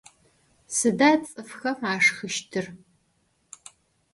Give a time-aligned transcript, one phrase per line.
[0.75, 2.65] Sıda ts'ıfxem aşşxıştır?